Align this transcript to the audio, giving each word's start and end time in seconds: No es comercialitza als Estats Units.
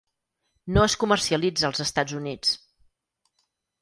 No 0.77 0.85
es 0.85 0.95
comercialitza 1.03 1.67
als 1.69 1.83
Estats 1.85 2.19
Units. 2.23 2.55